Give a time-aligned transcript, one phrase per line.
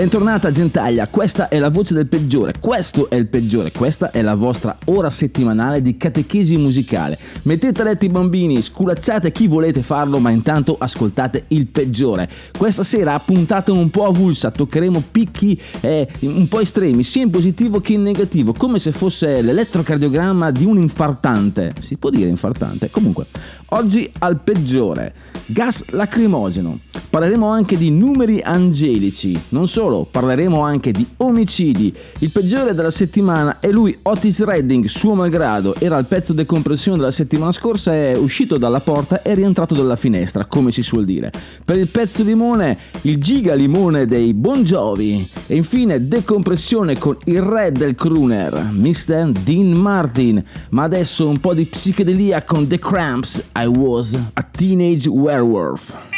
[0.00, 4.34] Bentornata Gentaglia, questa è la voce del peggiore, questo è il peggiore, questa è la
[4.34, 7.18] vostra ora settimanale di catechesi musicale.
[7.42, 12.30] Mettete a letto i bambini, sculacciate chi volete farlo, ma intanto ascoltate il peggiore.
[12.56, 17.82] Questa sera puntata un po' avulsa, toccheremo picchi eh, un po' estremi, sia in positivo
[17.82, 21.74] che in negativo, come se fosse l'elettrocardiogramma di un infartante.
[21.78, 22.88] Si può dire infartante?
[22.88, 23.26] Comunque,
[23.70, 25.14] oggi al peggiore,
[25.46, 26.78] gas lacrimogeno.
[27.10, 31.92] Parleremo anche di numeri angelici, non solo, parleremo anche di omicidi.
[32.20, 36.98] Il peggiore della settimana è lui, Otis Redding, suo malgrado, era il pezzo di compressione
[36.98, 41.32] della settimana scorsa, è uscito dalla porta e rientrato dalla finestra, come si suol dire.
[41.64, 45.28] Per il pezzo limone, il giga limone dei Bon Jovi.
[45.48, 49.32] E infine decompressione con il re del crooner, Mr.
[49.32, 50.42] Dean Martin.
[50.70, 56.09] Ma adesso un po' di psichedelia con The Cramps, I Was a Teenage Werewolf.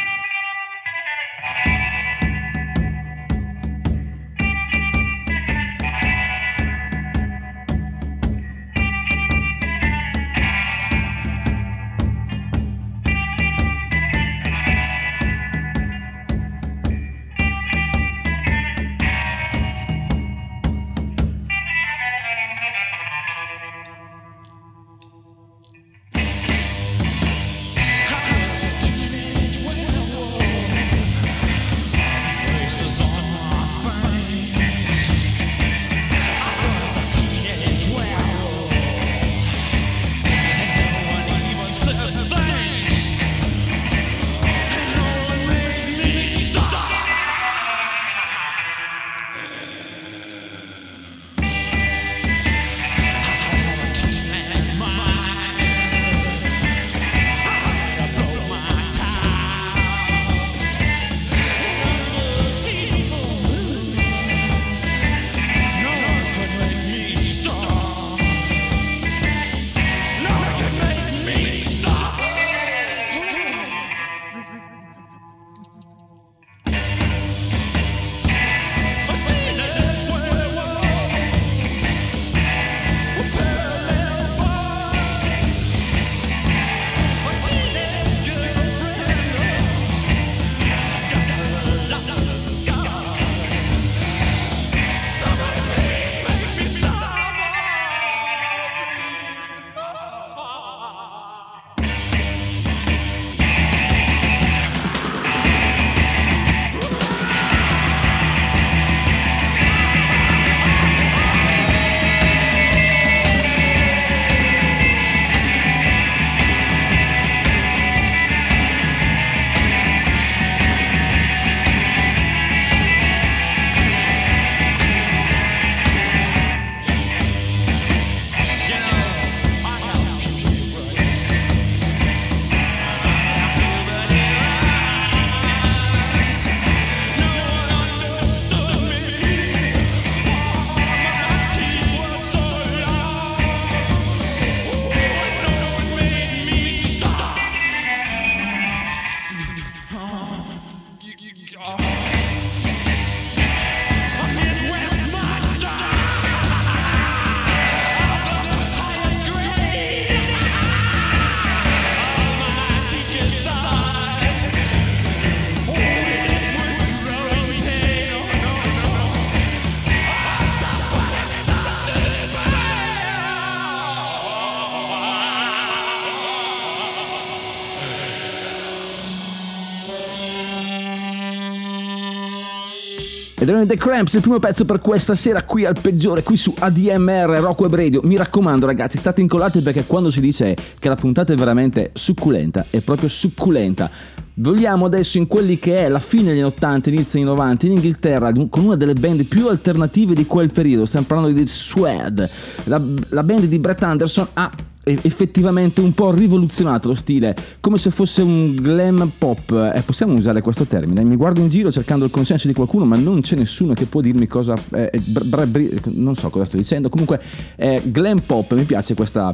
[183.43, 186.53] Ed erano The Cramps, il primo pezzo per questa sera qui al peggiore, qui su
[186.57, 187.99] ADMR Rock Web Radio.
[188.05, 192.67] Mi raccomando ragazzi, state incollati perché quando si dice che la puntata è veramente succulenta,
[192.69, 193.89] è proprio succulenta.
[194.35, 197.71] Vogliamo adesso in quelli che è la fine degli anni 80, inizio anni 90, in
[197.73, 200.85] Inghilterra, con una delle band più alternative di quel periodo.
[200.85, 202.29] Stiamo parlando di Swed.
[202.63, 204.49] La, la band di Brett Anderson ha
[204.83, 209.71] effettivamente un po' rivoluzionato lo stile, come se fosse un glam pop.
[209.75, 211.03] Eh, possiamo usare questo termine?
[211.03, 214.01] Mi guardo in giro cercando il consenso di qualcuno, ma non c'è nessuno che può
[214.01, 214.53] dirmi cosa.
[214.73, 216.89] Eh, br- br- br- non so cosa sto dicendo.
[216.89, 217.21] Comunque,
[217.55, 219.33] eh, glam pop, mi piace questa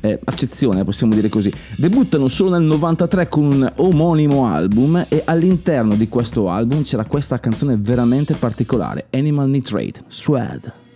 [0.00, 1.52] eh, accezione, possiamo dire così.
[1.76, 7.38] Debuttano solo nel 93 con un omonimo album e all'interno di questo album c'era questa
[7.38, 10.87] canzone veramente particolare, Animal Nitrate, Swad.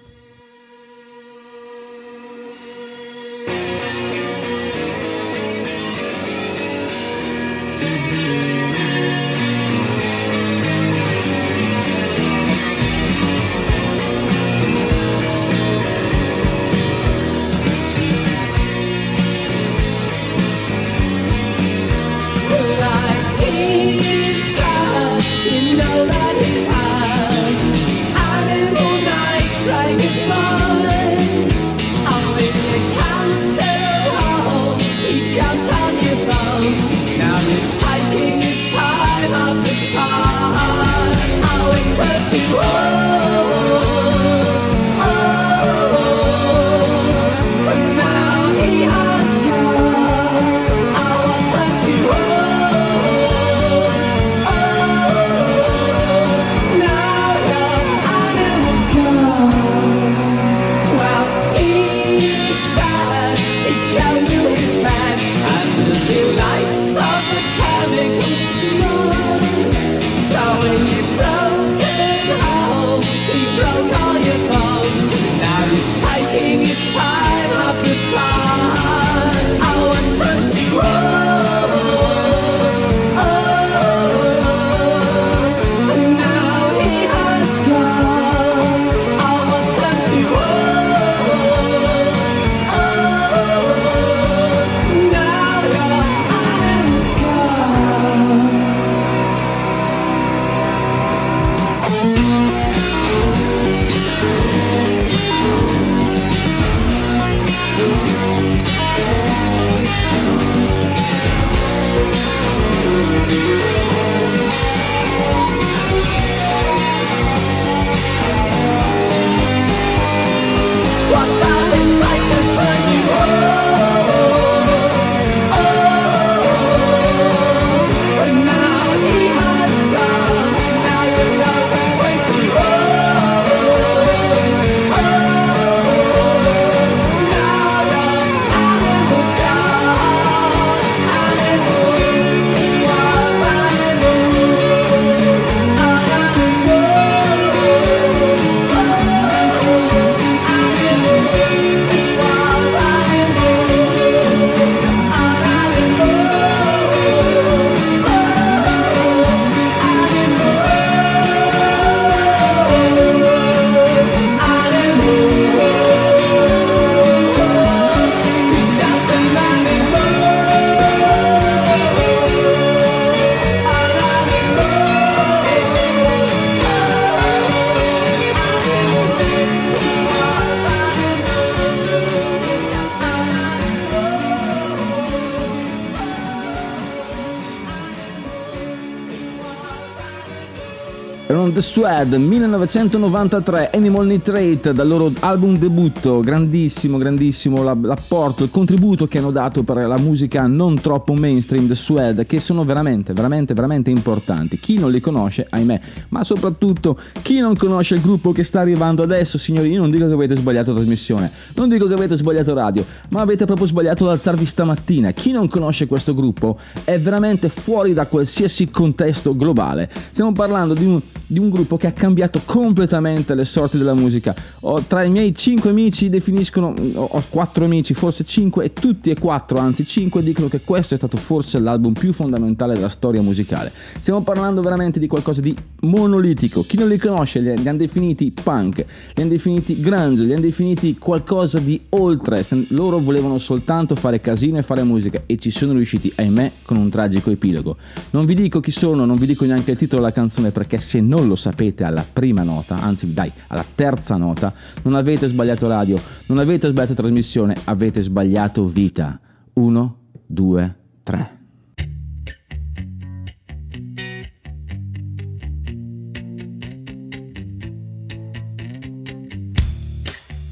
[191.72, 199.16] Swad 1993 Animal Nitrate dal loro album debutto grandissimo grandissimo la- l'apporto il contributo che
[199.16, 203.88] hanno dato per la musica non troppo mainstream The Swad che sono veramente veramente veramente
[203.88, 204.58] importanti.
[204.58, 209.02] Chi non li conosce ahimè ma soprattutto chi non conosce il gruppo che sta arrivando
[209.02, 212.84] adesso signori io non dico che avete sbagliato trasmissione non dico che avete sbagliato radio
[213.08, 215.12] ma avete proprio sbagliato ad alzarvi stamattina.
[215.12, 219.88] Chi non conosce questo gruppo è veramente fuori da qualsiasi contesto globale.
[220.10, 224.34] Stiamo parlando di un, di un gruppo che ha cambiato completamente le sorti della musica.
[224.60, 229.10] Ho- tra i miei cinque amici definiscono, ho ho quattro amici, forse cinque, e tutti
[229.10, 233.20] e quattro, anzi cinque, dicono che questo è stato forse l'album più fondamentale della storia
[233.20, 233.70] musicale.
[233.98, 236.62] Stiamo parlando veramente di qualcosa di monolitico.
[236.62, 240.40] Chi non li conosce li, li hanno definiti punk, li hanno definiti grunge, li hanno
[240.40, 242.44] definiti qualcosa di oltre.
[242.68, 246.88] Loro volevano soltanto fare casino e fare musica e ci sono riusciti, ahimè, con un
[246.88, 247.76] tragico epilogo.
[248.10, 251.00] Non vi dico chi sono, non vi dico neanche il titolo della canzone perché se
[251.00, 251.51] non lo sapete
[251.84, 256.94] alla prima nota, anzi dai, alla terza nota, non avete sbagliato radio, non avete sbagliato
[256.94, 259.20] trasmissione, avete sbagliato vita.
[259.54, 261.40] Uno, due, tre.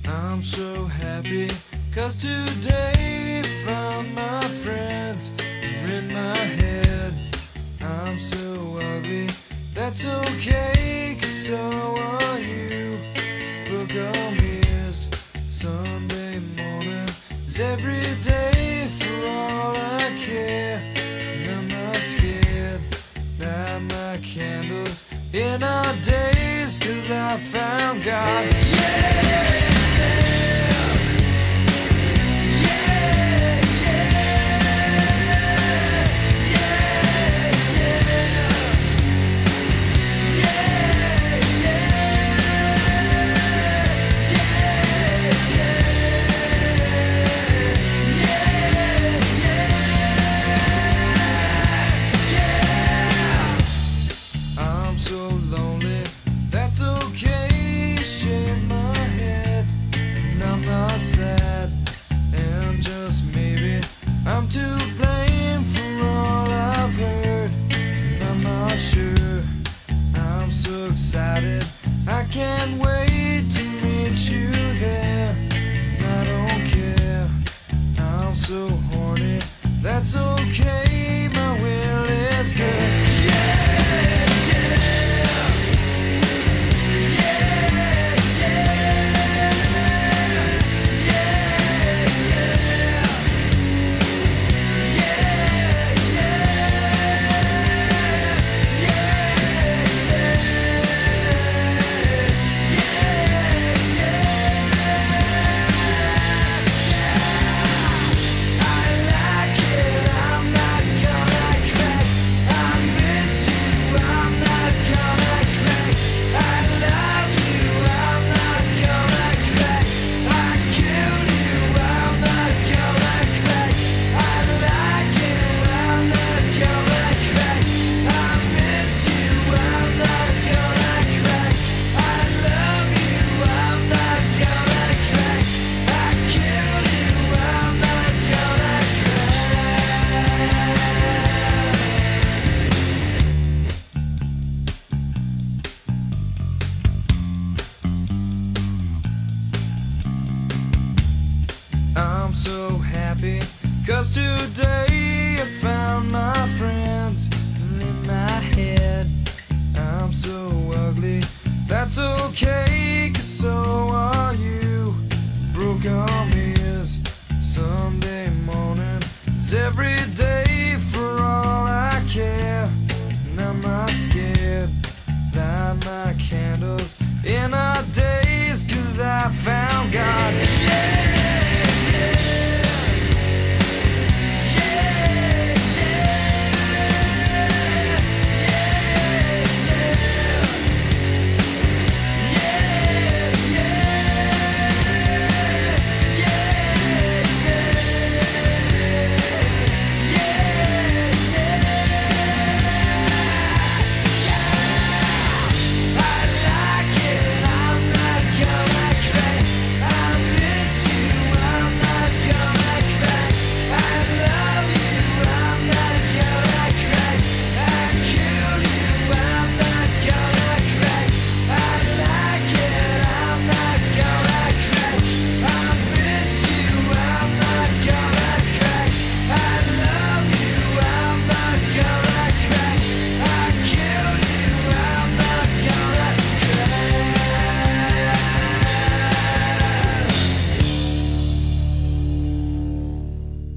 [0.07, 1.49] I'm so happy
[1.92, 3.10] cause today
[9.90, 12.97] that's okay, cause so are you.
[13.64, 15.09] Buccaneers,
[15.47, 17.09] Sunday morning
[17.44, 20.80] is every day for all I care.
[20.94, 22.80] And I'm not scared,
[23.40, 28.70] light my candles in our days, cause I found God.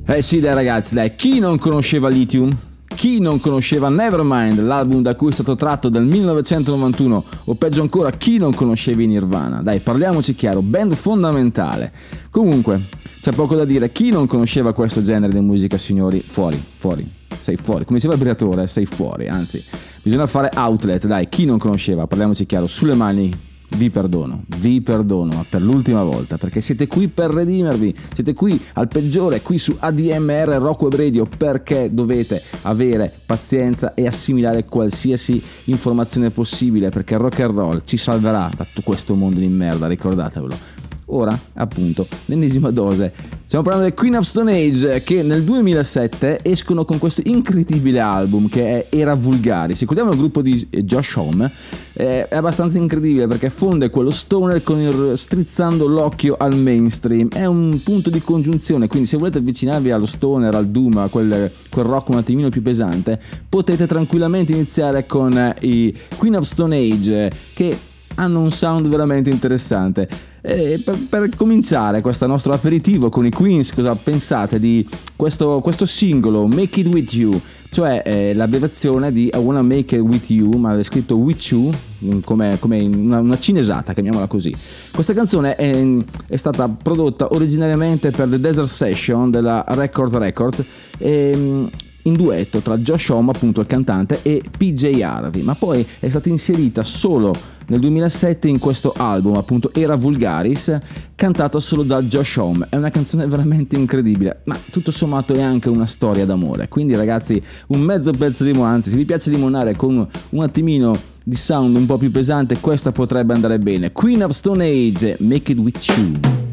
[0.06, 2.54] Eh sì dai ragazzi, dai, chi non conosceva Lithium?
[2.88, 8.12] Chi non conosceva Nevermind, l'album da cui è stato tratto dal 1991, o peggio ancora,
[8.12, 9.62] chi non conosceva i Nirvana?
[9.62, 11.94] Dai, parliamoci chiaro, band fondamentale.
[12.30, 12.82] Comunque,
[13.22, 17.56] c'è poco da dire, chi non conosceva questo genere di musica, signori, fuori, fuori, sei
[17.56, 17.86] fuori.
[17.86, 19.64] Come diceva il Briatore, sei fuori, anzi,
[20.02, 23.32] bisogna fare outlet, dai, chi non conosceva, parliamoci chiaro, sulle mani
[23.76, 28.60] vi perdono, vi perdono, ma per l'ultima volta, perché siete qui per redimervi, siete qui
[28.74, 35.42] al peggiore, qui su ADMR Rock Web Radio, perché dovete avere pazienza e assimilare qualsiasi
[35.66, 39.88] informazione possibile, perché il rock and roll ci salverà da tutto questo mondo di merda,
[39.88, 40.82] ricordatevelo.
[41.08, 43.42] Ora, appunto, l'ennesima dose.
[43.46, 48.50] Stiamo parlando del Queen of Stone Age che nel 2007 escono con questo incredibile album
[48.50, 49.74] che è Era Vulgari.
[49.74, 51.52] Se ricordiamo il gruppo di eh, Josh Home,
[51.94, 57.28] eh, è abbastanza incredibile perché fonde quello stoner con il strizzando l'occhio al mainstream.
[57.30, 61.52] È un punto di congiunzione, quindi se volete avvicinarvi allo stoner, al doom, a quel,
[61.70, 66.76] quel rock un attimino più pesante, potete tranquillamente iniziare con eh, i Queen of Stone
[66.76, 67.78] Age che
[68.16, 70.08] hanno un sound veramente interessante.
[70.42, 76.48] Per, per cominciare questo nostro aperitivo con i Queens, cosa pensate di questo, questo singolo
[76.48, 77.42] Make It With You?
[77.74, 81.72] Cioè eh, l'abbreviazione di I Wanna Make It With You, ma è scritto With You,
[82.04, 82.60] mm, come,
[82.94, 84.54] una, una cinesata, chiamiamola così.
[84.92, 85.84] Questa canzone è,
[86.28, 90.64] è stata prodotta originariamente per The Desert Session della Record Records
[91.00, 91.66] e, mm,
[92.04, 96.30] in duetto tra Josh Homme, appunto il cantante, e PJ Harvey, ma poi è stata
[96.30, 97.34] inserita solo
[97.68, 100.78] nel 2007 in questo album, appunto Era Vulgaris,
[101.16, 102.68] cantato solo da Josh Homme.
[102.70, 106.68] È una canzone veramente incredibile, ma tutto sommato è anche una storia d'amore.
[106.68, 110.94] Quindi ragazzi, un mezzo pezzo di anzi se vi piace limonare con un attimino
[111.24, 113.92] di sound un po' più pesante, questa potrebbe andare bene.
[113.92, 115.86] Queen of Stone Age, Make It With.
[115.86, 116.53] You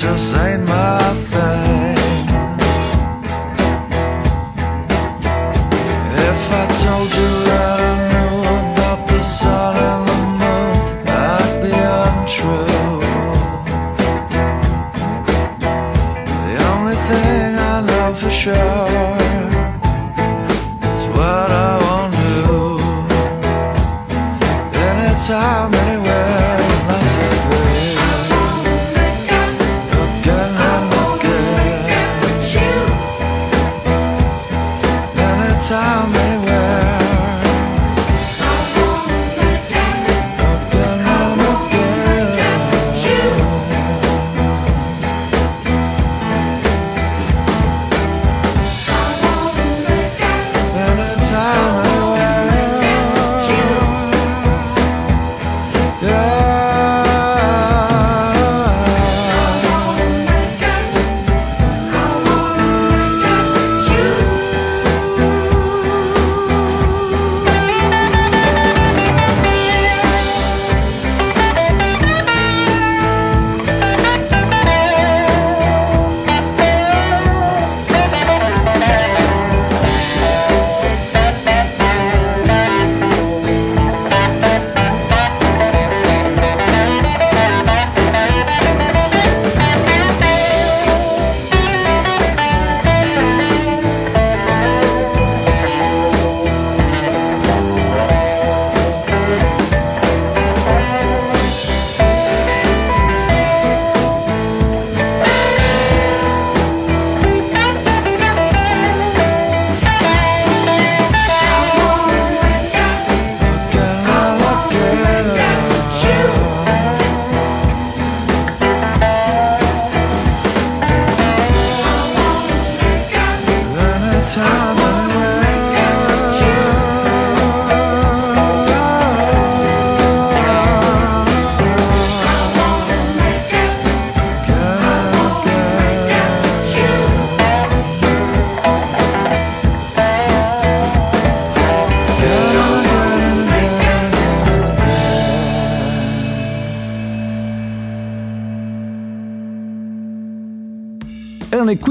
[0.00, 0.67] just ain't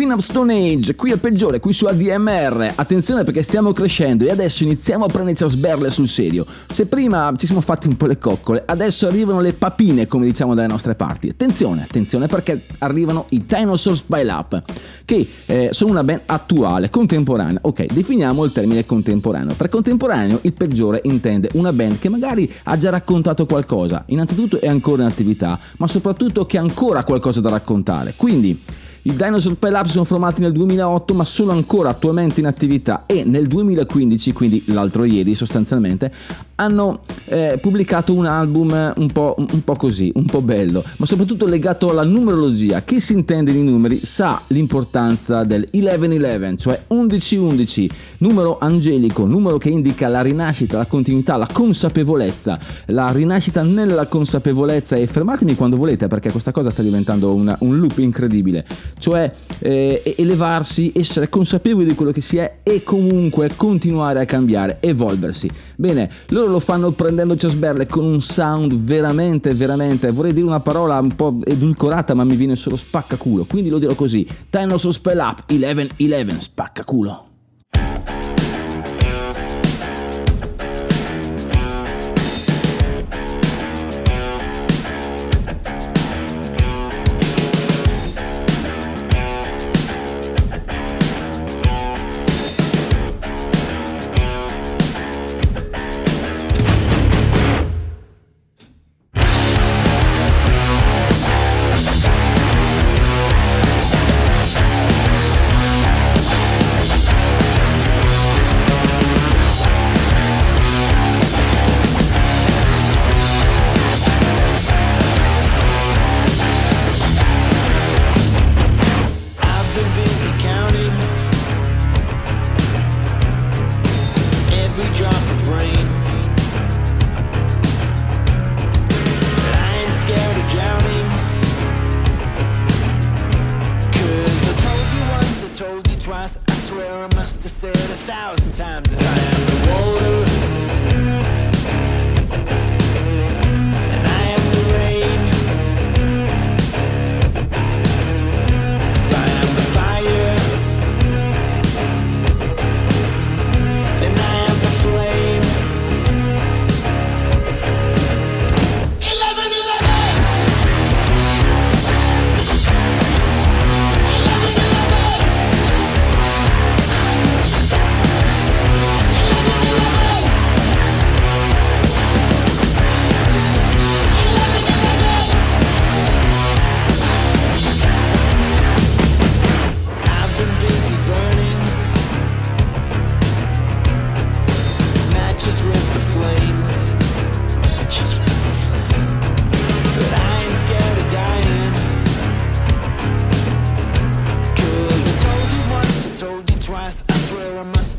[0.08, 2.72] Queen of Stone Age, qui al peggiore, qui su ADMR.
[2.76, 6.46] Attenzione perché stiamo crescendo e adesso iniziamo a prenderci a sberle sul serio.
[6.72, 10.54] Se prima ci siamo fatti un po' le coccole, adesso arrivano le papine, come diciamo
[10.54, 11.28] dalle nostre parti.
[11.28, 14.64] Attenzione, attenzione perché arrivano i Dinosaurs by Up,
[15.04, 17.60] che eh, sono una band attuale, contemporanea.
[17.64, 19.56] Ok, definiamo il termine contemporaneo.
[19.56, 24.06] Per contemporaneo il peggiore intende una band che magari ha già raccontato qualcosa.
[24.06, 28.14] Innanzitutto è ancora in attività, ma soprattutto che ha ancora qualcosa da raccontare.
[28.16, 33.04] Quindi i Dinosaur Pile sono formati nel 2008 ma sono ancora attualmente in attività.
[33.06, 36.12] E nel 2015, quindi l'altro ieri sostanzialmente,
[36.56, 41.46] hanno eh, pubblicato un album un po', un po' così, un po' bello, ma soprattutto
[41.46, 42.82] legato alla numerologia.
[42.82, 49.70] Chi si intende di numeri sa l'importanza del 1111, cioè 1111, numero angelico, numero che
[49.70, 56.08] indica la rinascita, la continuità, la consapevolezza, la rinascita nella consapevolezza e fermatemi quando volete
[56.08, 58.66] perché questa cosa sta diventando una- un loop incredibile
[58.98, 64.78] cioè eh, elevarsi, essere consapevoli di quello che si è e comunque continuare a cambiare,
[64.80, 65.50] evolversi.
[65.76, 70.60] Bene, loro lo fanno prendendoci a sberle con un sound veramente, veramente, vorrei dire una
[70.60, 75.20] parola un po' edulcorata ma mi viene solo spaccaculo, quindi lo dirò così, Dinosaur Spell
[75.20, 77.27] Up 11-11, spaccaculo.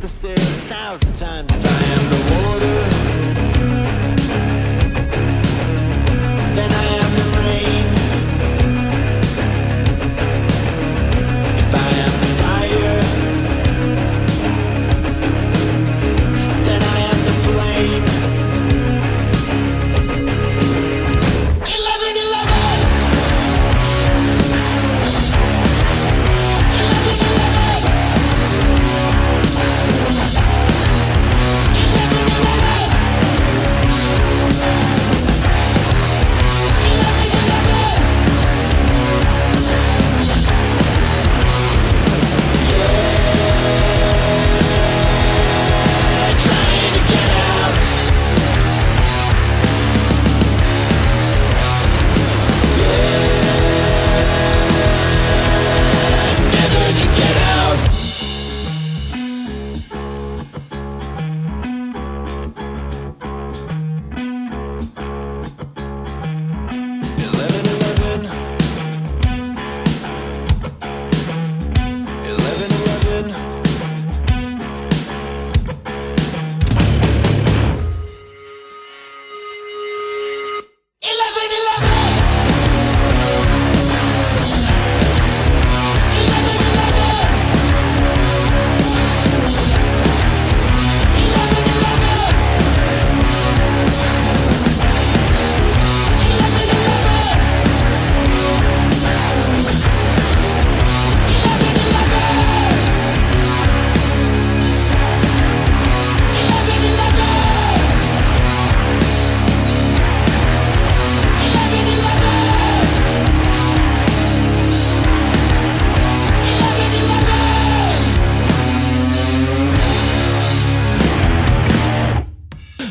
[0.08, 0.42] could say it a
[0.72, 1.67] thousand times.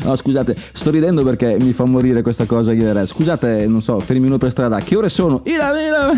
[0.08, 2.72] No, scusate, sto ridendo perché mi fa morire questa cosa.
[3.04, 4.78] Scusate, non so, fermino per strada.
[4.78, 5.42] Che ore sono?
[5.44, 6.12] Ira, ira.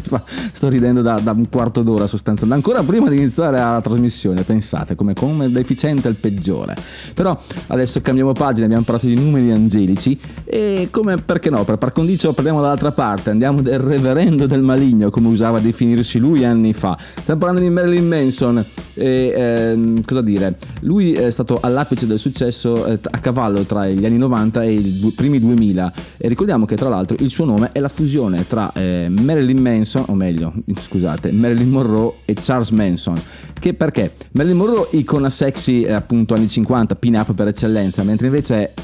[0.52, 4.94] Sto ridendo da, da un quarto d'ora sostanzialmente, ancora prima di iniziare la trasmissione, pensate
[4.94, 6.74] come, come deficiente il peggiore.
[7.14, 11.92] Però adesso cambiamo pagina, abbiamo parlato di numeri angelici e come, perché no, per par
[11.92, 16.96] condicio parliamo dall'altra parte, andiamo del reverendo del maligno, come usava definirsi lui anni fa.
[17.20, 22.86] Stiamo parlando di Marilyn Manson e ehm, cosa dire, lui è stato all'apice del successo
[22.86, 26.88] eh, a cavallo tra gli anni 90 e i primi 2000 e ricordiamo che tra
[26.88, 31.70] l'altro il suo nome è la fusione tra eh, Marilyn Manson, o meglio, scusate, Marilyn
[31.70, 33.20] Monroe e Charles Manson.
[33.58, 34.14] Che perché?
[34.32, 38.74] Marilyn Monroe icona sexy eh, appunto anni 50, pin-up per eccellenza, mentre invece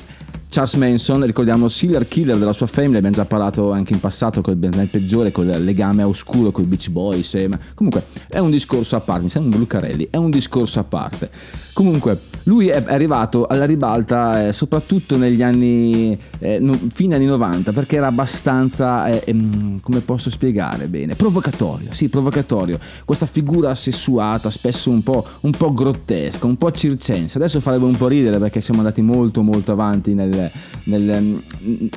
[0.52, 4.58] Charles Manson, ricordiamo serial killer della sua family, abbiamo già parlato anche in passato col,
[4.58, 7.34] nel peggiore, col legame oscuro con i Beach Boys.
[7.36, 10.80] eh, ma comunque è un discorso a parte, mi sembra un Lucarelli, è un discorso
[10.80, 11.30] a parte.
[11.72, 17.72] Comunque lui è arrivato alla ribalta eh, soprattutto negli anni, eh, no- fine anni 90
[17.72, 24.50] perché era abbastanza, eh, ehm, come posso spiegare bene, provocatorio, sì provocatorio, questa figura sessuata
[24.50, 28.60] spesso un po', un po' grottesca, un po' circense, adesso farebbe un po' ridere perché
[28.60, 30.39] siamo andati molto molto avanti nel,
[30.84, 31.42] nel-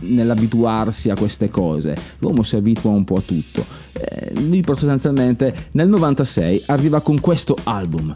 [0.01, 5.88] nell'abituarsi a queste cose, l'uomo si abitua un po' a tutto, Eh, lui sostanzialmente nel
[5.88, 8.15] 96 arriva con questo album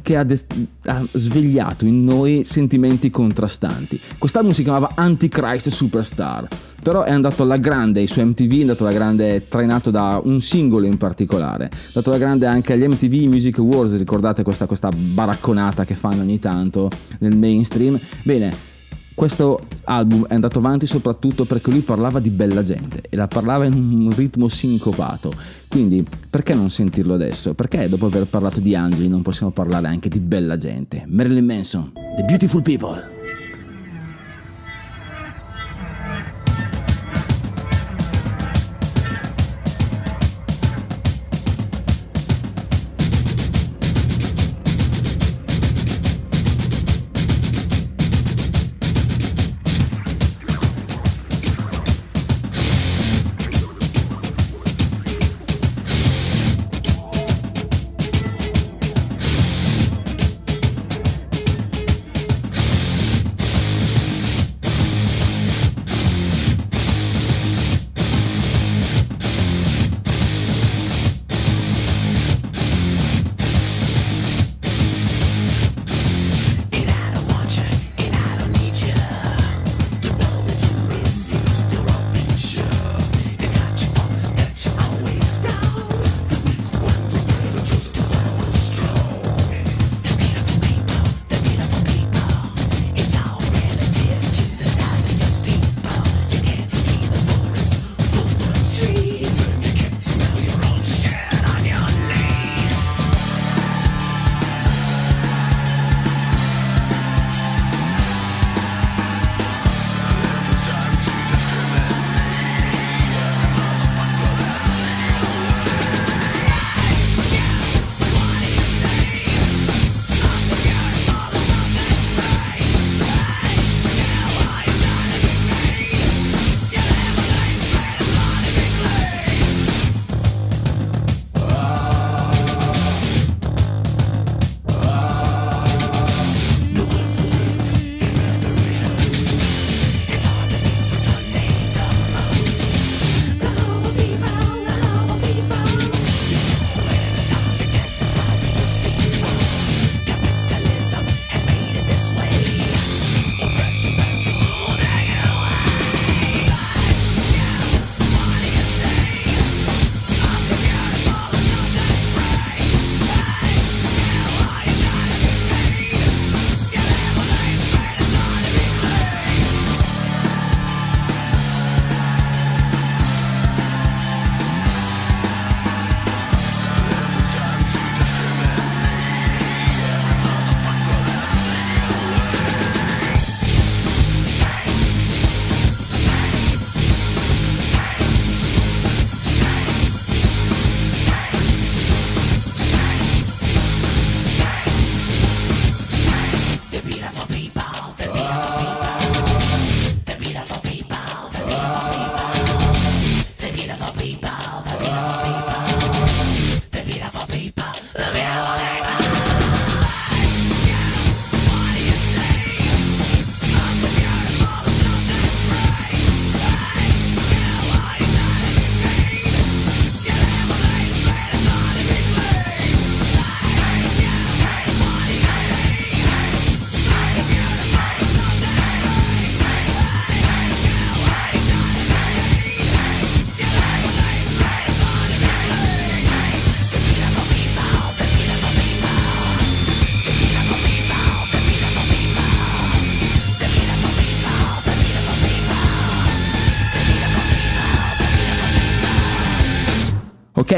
[0.00, 0.44] che ha, des-
[0.84, 3.98] ha svegliato in noi sentimenti contrastanti.
[4.18, 6.46] Quest'album si chiamava Antichrist Superstar,
[6.80, 10.86] però è andato alla grande su MTV, è andato alla grande trainato da un singolo
[10.86, 15.84] in particolare, è andato alla grande anche agli MTV Music Awards, ricordate questa, questa baracconata
[15.84, 17.98] che fanno ogni tanto nel mainstream?
[18.22, 18.74] Bene,
[19.16, 23.64] questo album è andato avanti soprattutto perché lui parlava di bella gente e la parlava
[23.64, 25.32] in un ritmo sincopato.
[25.68, 27.54] Quindi perché non sentirlo adesso?
[27.54, 31.04] Perché dopo aver parlato di angeli non possiamo parlare anche di bella gente?
[31.08, 33.15] Marilyn Manson, The Beautiful People.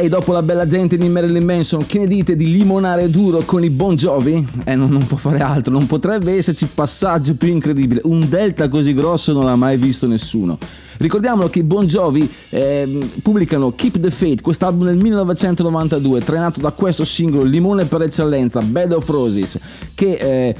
[0.06, 3.70] Dopo la bella gente di Marilyn Manson, che ne dite di limonare duro con i
[3.70, 4.46] Bon Jovi?
[4.64, 8.02] Eh, non, non può fare altro, non potrebbe esserci passaggio più incredibile.
[8.04, 10.58] Un delta così grosso non l'ha mai visto nessuno.
[10.98, 16.72] Ricordiamolo che i Bon Jovi eh, pubblicano Keep the Faith, quest'album nel 1992, trainato da
[16.72, 19.58] questo singolo limone per eccellenza, Bed of Roses,
[19.94, 20.56] che eh,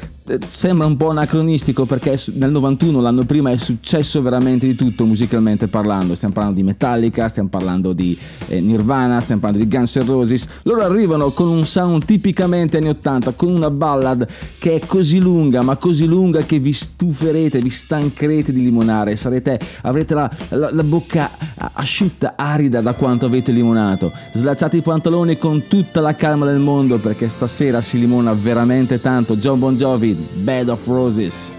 [0.49, 5.69] sembra un po' anacronistico perché nel 91, l'anno prima, è successo veramente di tutto musicalmente
[5.69, 6.15] parlando.
[6.15, 10.47] Stiamo parlando di Metallica, stiamo parlando di eh, Nirvana, stiamo parlando di Guns N' Roses.
[10.63, 14.27] Loro arrivano con un sound tipicamente anni 80, con una ballad
[14.59, 19.17] che è così lunga, ma così lunga che vi stuferete, vi stancherete di limonare.
[19.17, 21.31] Sarete, avrete la, la- la bocca
[21.73, 24.13] asciutta, arida da quanto avete limonato.
[24.33, 29.37] Slacciate i pantaloni con tutta la calma del mondo perché stasera si limona veramente tanto.
[29.37, 31.53] John Bon Jovi, Bed of Roses.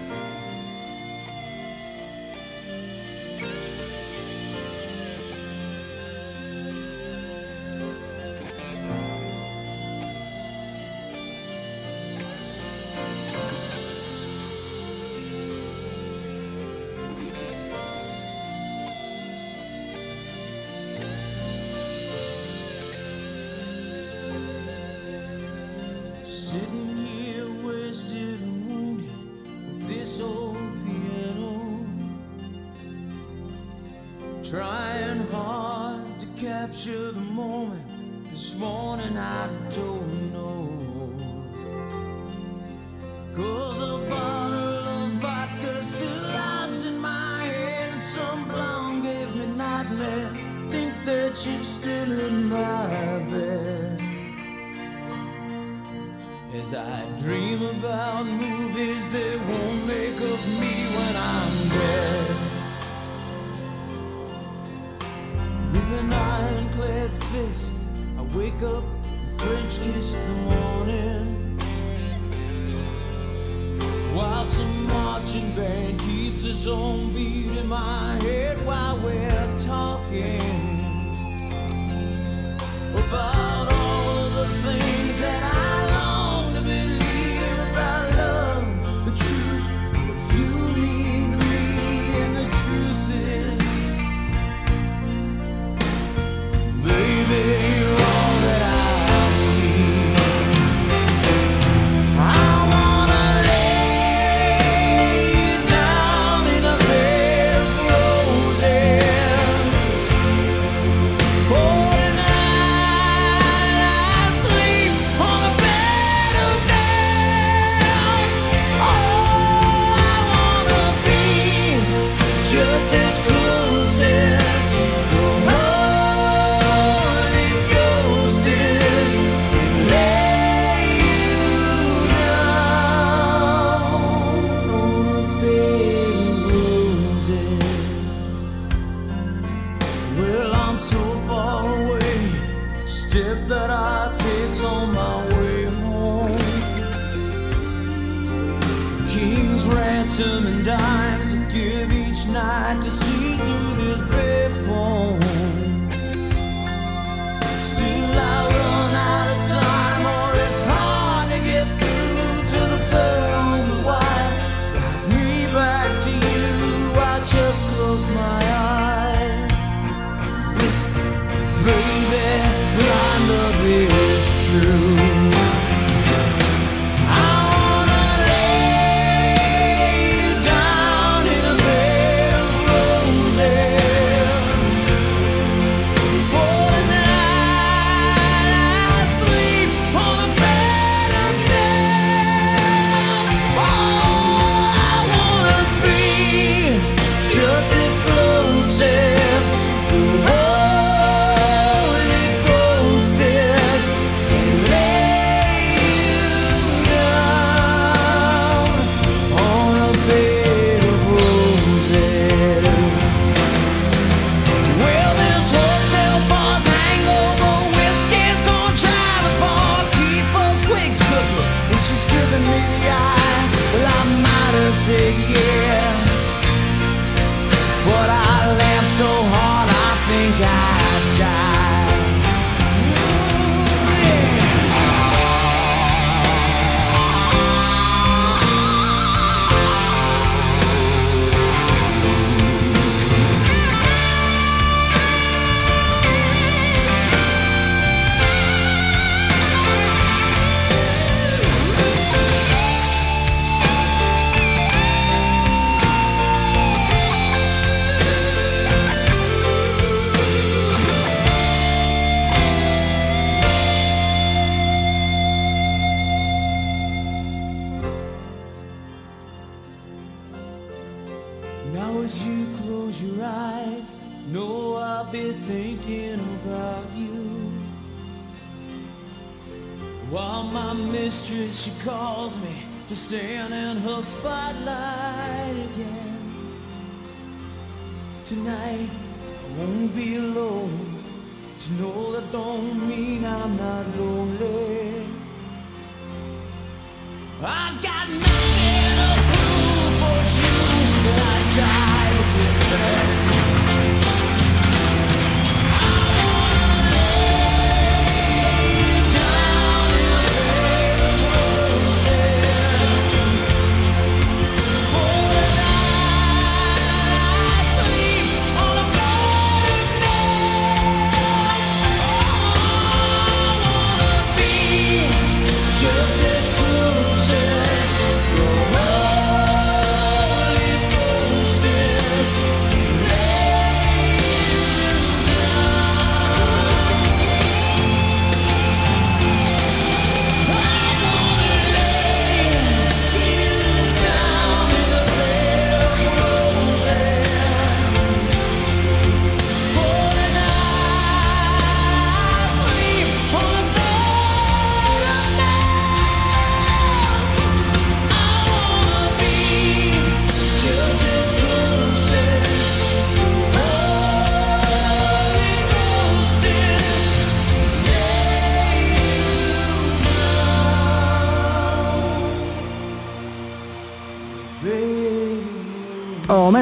[74.50, 80.40] Some marching band keeps its own beat in my head while we're talking
[82.92, 83.49] about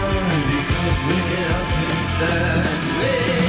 [0.00, 3.47] because we're up inside.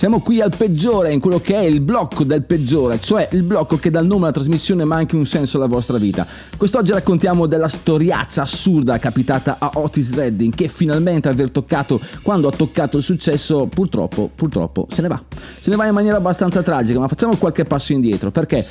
[0.00, 3.76] Siamo qui al peggiore, in quello che è il blocco del peggiore, cioè il blocco
[3.76, 6.26] che dà il nome alla trasmissione ma anche un senso alla vostra vita.
[6.56, 12.50] Quest'oggi raccontiamo della storiazza assurda capitata a Otis Redding che finalmente aver toccato, quando ha
[12.50, 15.22] toccato il successo, purtroppo, purtroppo se ne va.
[15.60, 18.64] Se ne va in maniera abbastanza tragica, ma facciamo qualche passo indietro perché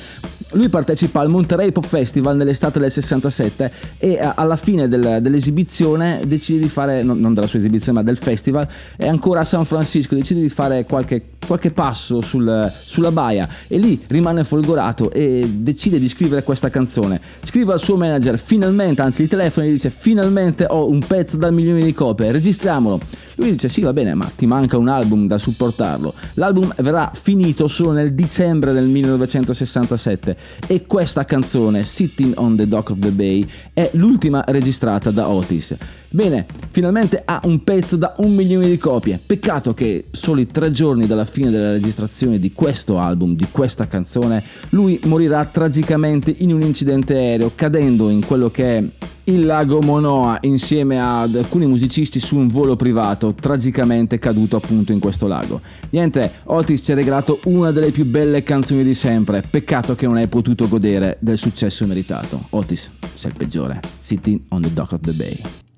[0.52, 6.22] lui partecipa al Monterey Pop Festival nell'estate del 67 e eh, alla fine del- dell'esibizione
[6.26, 8.66] decide di fare, no- non della sua esibizione ma del festival,
[8.96, 13.78] è ancora a San Francisco, decide di fare qualche, qualche passo sul- sulla baia e
[13.78, 17.20] lì rimane folgorato e decide di scrivere questa canzone.
[17.44, 21.50] Scrive al suo manager, finalmente, anzi il telefono gli dice finalmente ho un pezzo da
[21.50, 23.00] milioni di copie, registriamolo.
[23.40, 26.12] Lui dice sì va bene ma ti manca un album da supportarlo.
[26.34, 30.36] L'album verrà finito solo nel dicembre del 1967
[30.66, 35.74] e questa canzone, Sitting on the Dock of the Bay, è l'ultima registrata da Otis.
[36.10, 39.18] Bene, finalmente ha un pezzo da un milione di copie.
[39.24, 44.42] Peccato che soli tre giorni dalla fine della registrazione di questo album, di questa canzone,
[44.70, 48.84] lui morirà tragicamente in un incidente aereo, cadendo in quello che è
[49.30, 54.98] il lago Monoa insieme ad alcuni musicisti su un volo privato, tragicamente caduto appunto in
[54.98, 55.60] questo lago.
[55.90, 60.16] Niente, Otis ci ha regalato una delle più belle canzoni di sempre, peccato che non
[60.16, 62.46] hai potuto godere del successo meritato.
[62.50, 63.80] Otis, sei il peggiore.
[63.98, 65.69] Sitting on the dock of the bay.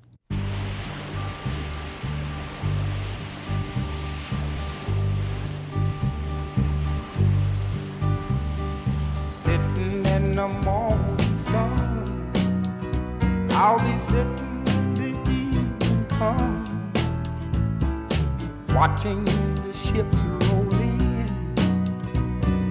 [13.65, 16.69] I'll be sitting the evening comes,
[18.73, 21.27] watching the ships roll in.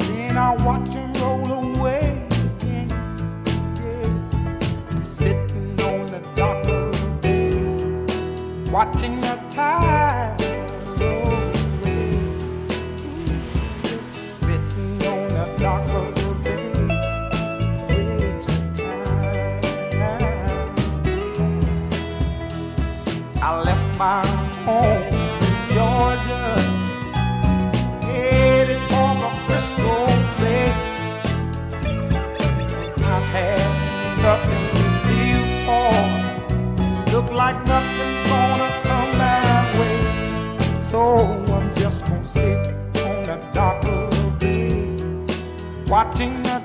[0.01, 2.29] Then I'll watch them roll away
[2.59, 2.93] again.
[4.91, 10.22] I'm sitting on the dock of the bay, watching the tide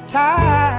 [0.07, 0.76] time.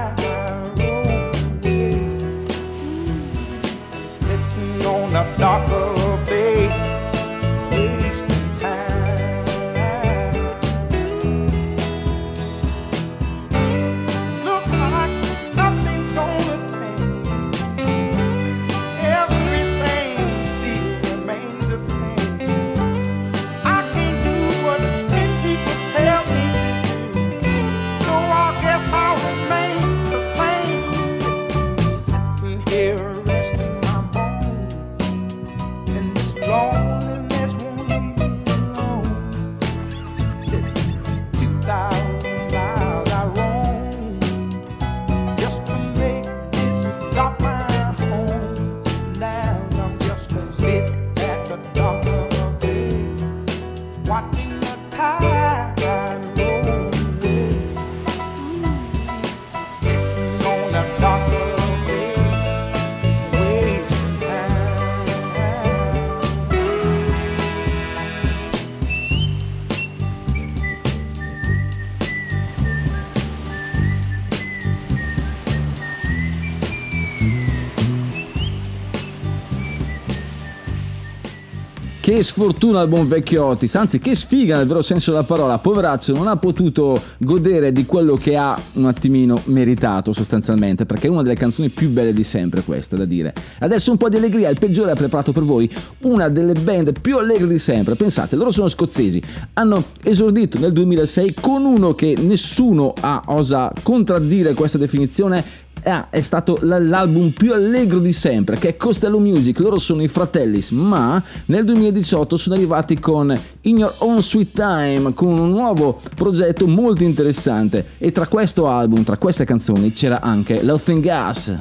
[82.23, 86.27] Sfortuna al buon vecchio Otis, anzi che sfiga nel vero senso della parola, poveraccio non
[86.27, 91.35] ha potuto godere di quello che ha un attimino meritato sostanzialmente, perché è una delle
[91.35, 93.33] canzoni più belle di sempre questa da dire.
[93.59, 97.17] Adesso un po' di allegria, il peggiore ha preparato per voi una delle band più
[97.17, 99.21] allegre di sempre, pensate, loro sono scozzesi,
[99.53, 106.21] hanno esordito nel 2006 con uno che nessuno ha osa contraddire questa definizione Ah, è
[106.21, 109.59] stato l'album più allegro di sempre, che è Costello Music.
[109.59, 115.13] Loro sono i Fratellis, ma nel 2018 sono arrivati con In Your Own Sweet Time,
[115.13, 117.85] con un nuovo progetto molto interessante.
[117.97, 121.57] E tra questo album, tra queste canzoni, c'era anche Laughing Gas.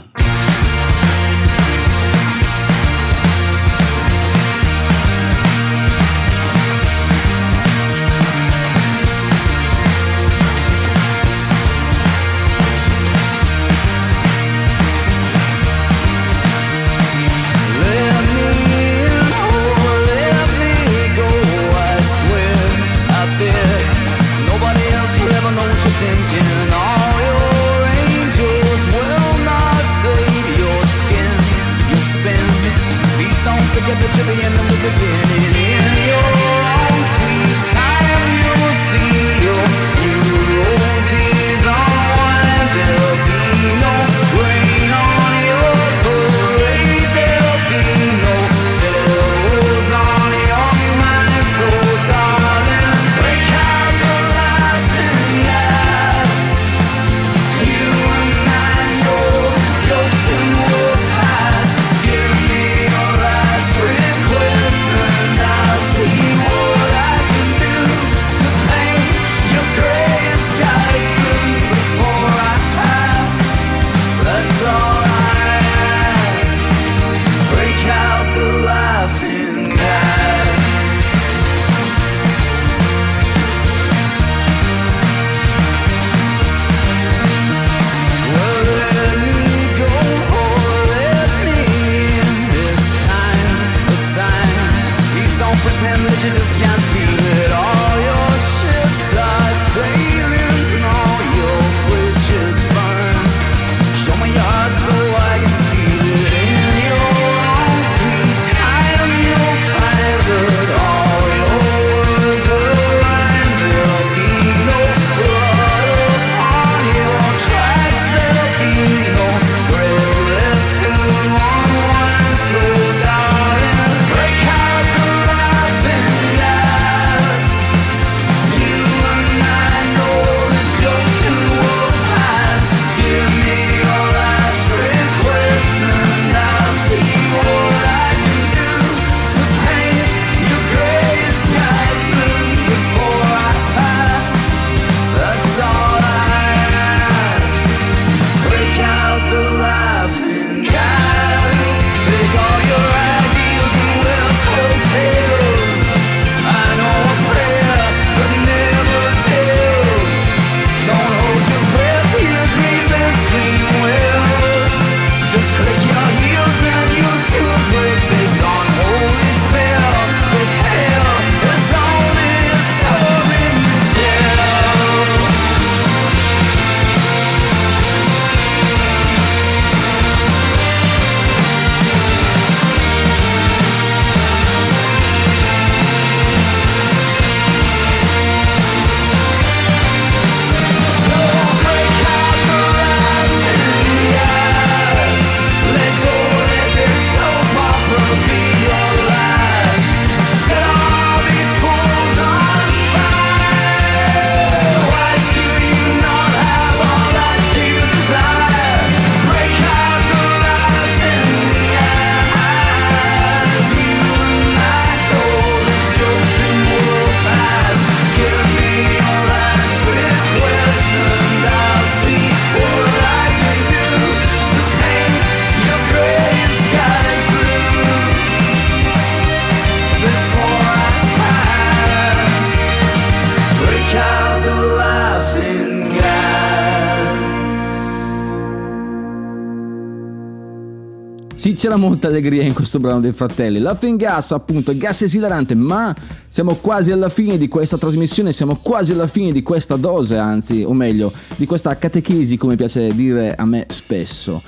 [241.69, 243.59] C'era molta allegria in questo brano dei fratelli.
[243.59, 245.95] Laughing Gas, appunto, gas esilarante, ma
[246.27, 250.65] siamo quasi alla fine di questa trasmissione, siamo quasi alla fine di questa dose, anzi,
[250.67, 254.41] o meglio, di questa catechesi, come piace dire a me spesso.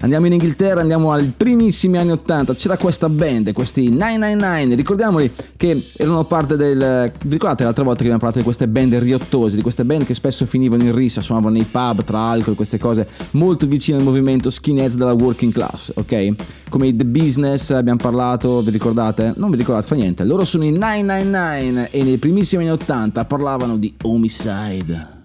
[0.00, 5.90] Andiamo in Inghilterra, andiamo ai primissimi anni 80, c'era questa band, questi 999, ricordiamoli che
[5.96, 7.10] erano parte del...
[7.20, 10.14] Vi ricordate l'altra volta che abbiamo parlato di queste band riottose, di queste band che
[10.14, 14.50] spesso finivano in rissa, suonavano nei pub, tra alcol, queste cose molto vicine al movimento
[14.50, 16.34] skinheads della working class, ok?
[16.70, 19.32] Come i The Business abbiamo parlato, vi ricordate?
[19.34, 23.76] Non vi ricordate, fa niente, loro sono i 999 e nei primissimi anni 80 parlavano
[23.76, 25.16] di homicide.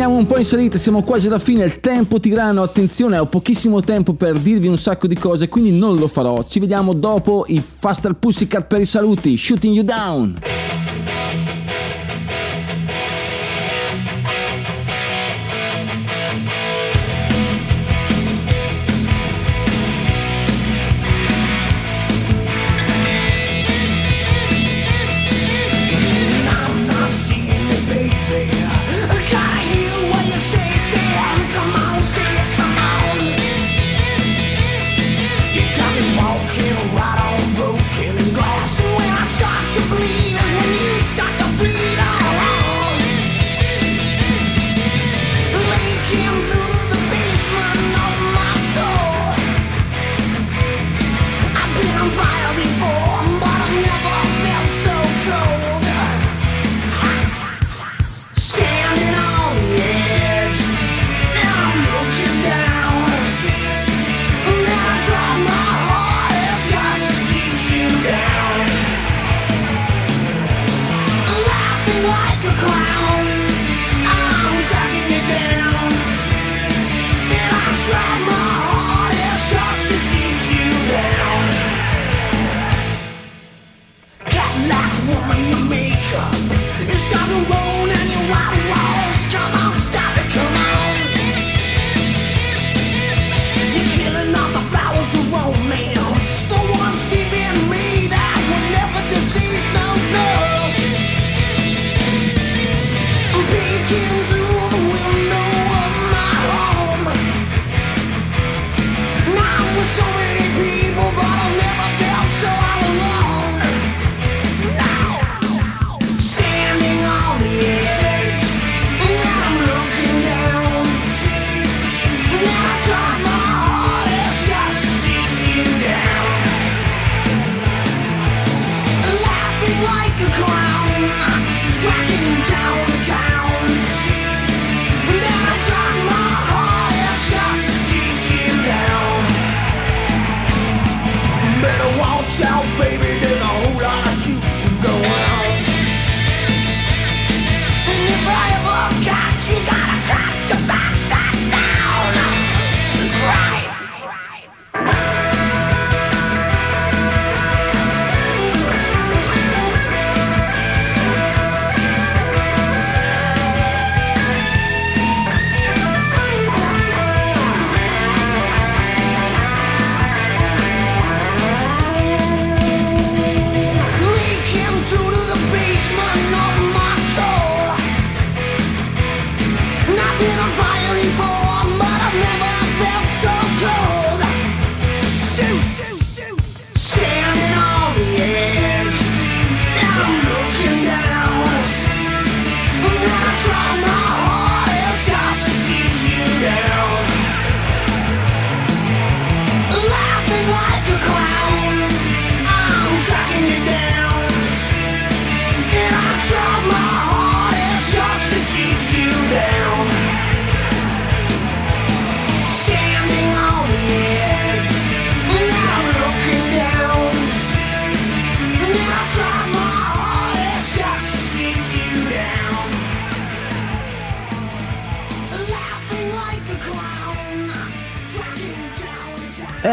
[0.00, 3.82] Finiamo un po' in salita, siamo quasi alla fine, il tempo tirano, attenzione, ho pochissimo
[3.82, 6.42] tempo per dirvi un sacco di cose, quindi non lo farò.
[6.48, 10.89] Ci vediamo dopo i Faster Pussycat per i saluti, Shooting You Down.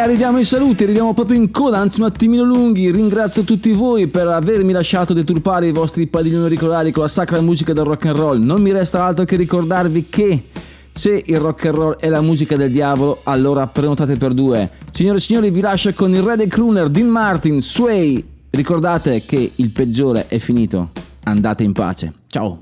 [0.07, 2.89] Arriviamo ai saluti, arriviamo proprio in coda, anzi un attimino lunghi.
[2.91, 7.73] Ringrazio tutti voi per avermi lasciato deturpare i vostri padiglioni auricolari con la sacra musica
[7.73, 8.41] del rock and roll.
[8.41, 10.45] Non mi resta altro che ricordarvi che
[10.93, 14.69] se il rock and roll è la musica del diavolo, allora prenotate per due.
[14.93, 18.23] Signore e signori, vi lascio con il re dei crooner, Dean Martin, Sway.
[18.49, 20.91] Ricordate che il peggiore è finito.
[21.23, 22.13] Andate in pace.
[22.27, 22.61] Ciao.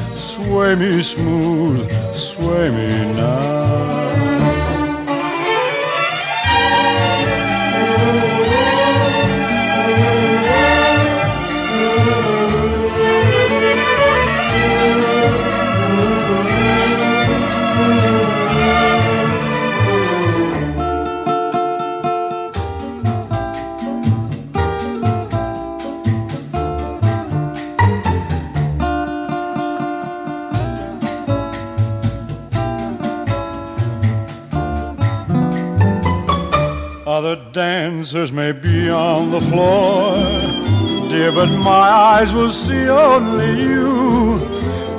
[0.51, 4.30] Sway me smooth, sway me now.
[38.11, 40.17] Dancers may be on the floor,
[41.09, 41.87] dear, but my
[42.17, 44.37] eyes will see only you.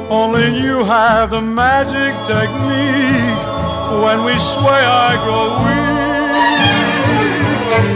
[0.09, 3.43] Only you have the magic technique.
[4.03, 5.93] When we sway, I grow weak.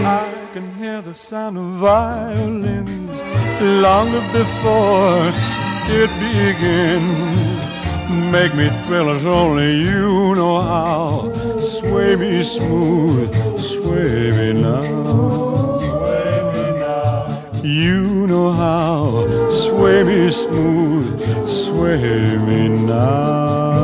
[0.04, 3.22] I can hear the sound of violins
[3.62, 5.32] long before
[5.98, 7.45] it begins.
[8.08, 11.32] Make me thrill as only you know how.
[11.60, 14.82] Sway me smooth, sway me now.
[15.80, 17.60] Sway me now.
[17.62, 19.50] You know how.
[19.50, 23.75] Sway me smooth, sway me now.